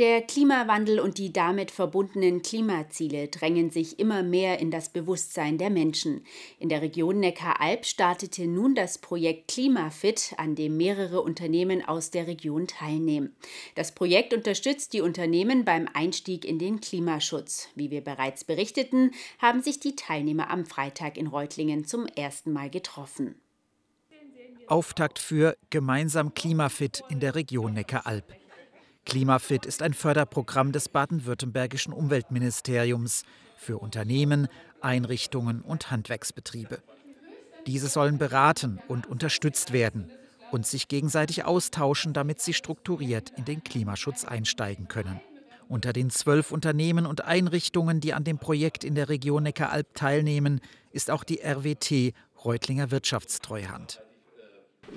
Der 0.00 0.22
Klimawandel 0.22 0.98
und 0.98 1.18
die 1.18 1.30
damit 1.30 1.70
verbundenen 1.70 2.40
Klimaziele 2.40 3.28
drängen 3.28 3.68
sich 3.68 3.98
immer 3.98 4.22
mehr 4.22 4.58
in 4.58 4.70
das 4.70 4.88
Bewusstsein 4.88 5.58
der 5.58 5.68
Menschen. 5.68 6.24
In 6.58 6.70
der 6.70 6.80
Region 6.80 7.20
Neckar-Alb 7.20 7.84
startete 7.84 8.46
nun 8.46 8.74
das 8.74 8.96
Projekt 8.96 9.48
Klimafit, 9.48 10.32
an 10.38 10.54
dem 10.54 10.78
mehrere 10.78 11.20
Unternehmen 11.20 11.86
aus 11.86 12.10
der 12.10 12.26
Region 12.26 12.66
teilnehmen. 12.66 13.36
Das 13.74 13.92
Projekt 13.92 14.32
unterstützt 14.32 14.94
die 14.94 15.02
Unternehmen 15.02 15.66
beim 15.66 15.86
Einstieg 15.92 16.46
in 16.46 16.58
den 16.58 16.80
Klimaschutz. 16.80 17.68
Wie 17.74 17.90
wir 17.90 18.00
bereits 18.00 18.44
berichteten, 18.44 19.10
haben 19.38 19.60
sich 19.60 19.80
die 19.80 19.96
Teilnehmer 19.96 20.48
am 20.48 20.64
Freitag 20.64 21.18
in 21.18 21.26
Reutlingen 21.26 21.84
zum 21.84 22.06
ersten 22.06 22.54
Mal 22.54 22.70
getroffen. 22.70 23.34
Auftakt 24.66 25.18
für 25.18 25.58
Gemeinsam 25.68 26.32
Klimafit 26.32 27.04
in 27.10 27.20
der 27.20 27.34
Region 27.34 27.74
Neckar-Alb. 27.74 28.39
Klimafit 29.06 29.66
ist 29.66 29.82
ein 29.82 29.94
Förderprogramm 29.94 30.72
des 30.72 30.88
baden-württembergischen 30.88 31.92
Umweltministeriums 31.92 33.24
für 33.56 33.78
Unternehmen, 33.78 34.48
Einrichtungen 34.80 35.62
und 35.62 35.90
Handwerksbetriebe. 35.90 36.82
Diese 37.66 37.88
sollen 37.88 38.18
beraten 38.18 38.78
und 38.88 39.06
unterstützt 39.06 39.72
werden 39.72 40.10
und 40.50 40.66
sich 40.66 40.88
gegenseitig 40.88 41.44
austauschen, 41.44 42.12
damit 42.12 42.40
sie 42.40 42.54
strukturiert 42.54 43.32
in 43.36 43.44
den 43.44 43.62
Klimaschutz 43.62 44.24
einsteigen 44.24 44.88
können. 44.88 45.20
Unter 45.68 45.92
den 45.92 46.10
zwölf 46.10 46.50
Unternehmen 46.50 47.06
und 47.06 47.24
Einrichtungen, 47.24 48.00
die 48.00 48.12
an 48.12 48.24
dem 48.24 48.38
Projekt 48.38 48.82
in 48.82 48.94
der 48.94 49.08
Region 49.08 49.44
Neckaralb 49.44 49.94
teilnehmen, 49.94 50.60
ist 50.90 51.10
auch 51.10 51.22
die 51.22 51.40
RWT 51.42 52.12
Reutlinger 52.44 52.90
Wirtschaftstreuhand 52.90 54.02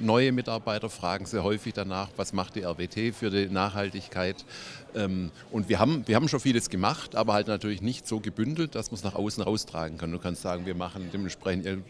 neue 0.00 0.32
Mitarbeiter 0.32 0.90
fragen 0.90 1.26
sehr 1.26 1.44
häufig 1.44 1.74
danach, 1.74 2.08
was 2.16 2.32
macht 2.32 2.56
die 2.56 2.62
RWT 2.62 3.14
für 3.14 3.30
die 3.30 3.46
Nachhaltigkeit. 3.46 4.44
Ähm, 4.94 5.30
und 5.50 5.68
wir 5.68 5.78
haben, 5.78 6.06
wir 6.06 6.16
haben 6.16 6.28
schon 6.28 6.40
vieles 6.40 6.70
gemacht, 6.70 7.14
aber 7.14 7.32
halt 7.32 7.46
natürlich 7.46 7.82
nicht 7.82 8.06
so 8.06 8.20
gebündelt, 8.20 8.74
dass 8.74 8.90
man 8.90 8.96
es 8.96 9.04
nach 9.04 9.14
außen 9.14 9.42
raustragen 9.42 9.98
kann. 9.98 10.10
Du 10.10 10.18
kannst 10.18 10.42
sagen, 10.42 10.66
wir 10.66 10.74
machen 10.74 11.10
dementsprechend, 11.12 11.66
ihr, 11.66 11.82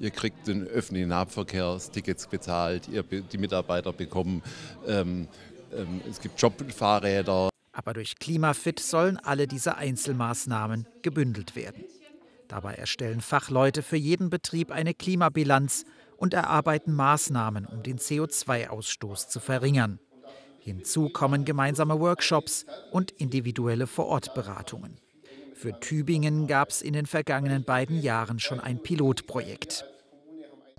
ihr 0.00 0.10
kriegt 0.10 0.46
den 0.46 0.66
öffentlichen 0.66 1.08
Nahverkehrstickets 1.08 2.26
bezahlt, 2.28 2.88
ihr, 2.88 3.02
die 3.02 3.38
Mitarbeiter 3.38 3.92
bekommen, 3.92 4.42
ähm, 4.86 5.28
ähm, 5.76 6.00
es 6.08 6.20
gibt 6.20 6.40
Jobfahrräder. 6.40 7.50
Aber 7.72 7.92
durch 7.92 8.18
Klimafit 8.18 8.80
sollen 8.80 9.18
alle 9.18 9.46
diese 9.46 9.76
Einzelmaßnahmen 9.76 10.86
gebündelt 11.02 11.54
werden. 11.54 11.84
Dabei 12.48 12.74
erstellen 12.74 13.20
Fachleute 13.20 13.82
für 13.82 13.96
jeden 13.96 14.30
Betrieb 14.30 14.70
eine 14.70 14.94
Klimabilanz 14.94 15.84
und 16.18 16.34
erarbeiten 16.34 16.92
Maßnahmen, 16.92 17.64
um 17.64 17.82
den 17.82 17.98
CO2-Ausstoß 17.98 19.28
zu 19.28 19.40
verringern. 19.40 20.00
Hinzu 20.58 21.08
kommen 21.08 21.46
gemeinsame 21.46 21.98
Workshops 21.98 22.66
und 22.90 23.12
individuelle 23.12 23.86
Vorortberatungen. 23.86 24.98
Für 25.54 25.80
Tübingen 25.80 26.46
gab 26.46 26.68
es 26.68 26.82
in 26.82 26.92
den 26.92 27.06
vergangenen 27.06 27.64
beiden 27.64 28.02
Jahren 28.02 28.38
schon 28.38 28.60
ein 28.60 28.82
Pilotprojekt. 28.82 29.86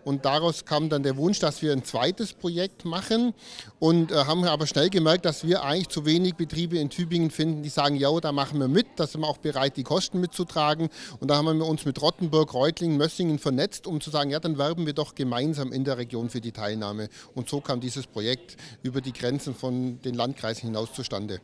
Und 0.09 0.25
daraus 0.25 0.65
kam 0.65 0.89
dann 0.89 1.03
der 1.03 1.17
Wunsch, 1.17 1.37
dass 1.37 1.61
wir 1.61 1.71
ein 1.71 1.83
zweites 1.83 2.33
Projekt 2.33 2.83
machen 2.83 3.35
und 3.77 4.11
äh, 4.11 4.15
haben 4.15 4.43
aber 4.43 4.65
schnell 4.65 4.89
gemerkt, 4.89 5.23
dass 5.23 5.45
wir 5.45 5.61
eigentlich 5.61 5.89
zu 5.89 6.03
wenig 6.03 6.33
Betriebe 6.33 6.79
in 6.79 6.89
Tübingen 6.89 7.29
finden, 7.29 7.61
die 7.61 7.69
sagen, 7.69 7.95
ja, 7.95 8.09
da 8.19 8.31
machen 8.31 8.59
wir 8.59 8.67
mit, 8.67 8.87
da 8.95 9.05
sind 9.05 9.21
wir 9.21 9.27
auch 9.27 9.37
bereit, 9.37 9.77
die 9.77 9.83
Kosten 9.83 10.19
mitzutragen. 10.19 10.89
Und 11.19 11.29
da 11.29 11.35
haben 11.35 11.59
wir 11.59 11.63
uns 11.63 11.85
mit 11.85 12.01
Rottenburg, 12.01 12.55
Reutlingen, 12.55 12.97
Mössingen 12.97 13.37
vernetzt, 13.37 13.85
um 13.85 14.01
zu 14.01 14.09
sagen, 14.09 14.31
ja, 14.31 14.39
dann 14.39 14.57
werben 14.57 14.87
wir 14.87 14.93
doch 14.93 15.13
gemeinsam 15.13 15.71
in 15.71 15.83
der 15.83 15.99
Region 15.99 16.31
für 16.31 16.41
die 16.41 16.53
Teilnahme. 16.53 17.09
Und 17.35 17.47
so 17.47 17.61
kam 17.61 17.79
dieses 17.79 18.07
Projekt 18.07 18.57
über 18.81 19.01
die 19.01 19.13
Grenzen 19.13 19.53
von 19.53 20.01
den 20.01 20.15
Landkreisen 20.15 20.69
hinaus 20.69 20.91
zustande. 20.91 21.39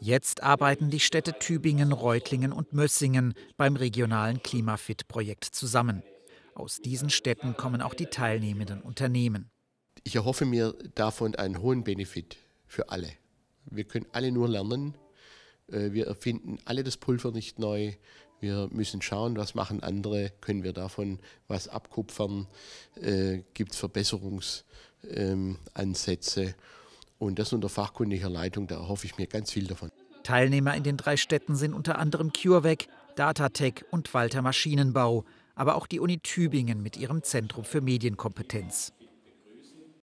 Jetzt 0.00 0.42
arbeiten 0.42 0.90
die 0.90 1.00
Städte 1.00 1.38
Tübingen, 1.38 1.92
Reutlingen 1.92 2.52
und 2.52 2.74
Mössingen 2.74 3.32
beim 3.56 3.74
regionalen 3.74 4.42
Klimafit-Projekt 4.42 5.46
zusammen. 5.46 6.02
Aus 6.54 6.78
diesen 6.78 7.10
Städten 7.10 7.56
kommen 7.56 7.80
auch 7.80 7.94
die 7.94 8.06
teilnehmenden 8.06 8.82
Unternehmen. 8.82 9.50
Ich 10.04 10.16
erhoffe 10.16 10.44
mir 10.44 10.74
davon 10.94 11.34
einen 11.34 11.62
hohen 11.62 11.82
Benefit 11.84 12.36
für 12.66 12.90
alle. 12.90 13.08
Wir 13.66 13.84
können 13.84 14.06
alle 14.12 14.32
nur 14.32 14.48
lernen. 14.48 14.96
Äh, 15.68 15.92
wir 15.92 16.06
erfinden 16.06 16.58
alle 16.64 16.82
das 16.84 16.96
Pulver 16.96 17.30
nicht 17.30 17.58
neu. 17.58 17.92
Wir 18.40 18.68
müssen 18.72 19.02
schauen, 19.02 19.36
was 19.36 19.54
machen 19.54 19.82
andere, 19.84 20.32
können 20.40 20.64
wir 20.64 20.72
davon 20.72 21.20
was 21.46 21.68
abkupfern, 21.68 22.48
äh, 23.00 23.42
gibt 23.54 23.72
es 23.72 23.78
Verbesserungsansätze. 23.78 26.42
Ähm, 26.42 26.54
und 27.20 27.38
das 27.38 27.52
unter 27.52 27.68
fachkundiger 27.68 28.28
Leitung, 28.28 28.66
da 28.66 28.74
erhoffe 28.74 29.06
ich 29.06 29.16
mir 29.16 29.28
ganz 29.28 29.52
viel 29.52 29.68
davon. 29.68 29.92
Teilnehmer 30.24 30.74
in 30.74 30.82
den 30.82 30.96
drei 30.96 31.16
Städten 31.16 31.54
sind 31.54 31.72
unter 31.72 32.00
anderem 32.00 32.32
CureVac, 32.32 32.88
Datatec 33.14 33.84
und 33.92 34.12
Walter 34.12 34.42
Maschinenbau 34.42 35.24
aber 35.54 35.76
auch 35.76 35.86
die 35.86 36.00
Uni 36.00 36.18
Tübingen 36.18 36.82
mit 36.82 36.96
ihrem 36.96 37.22
Zentrum 37.22 37.64
für 37.64 37.80
Medienkompetenz. 37.80 38.92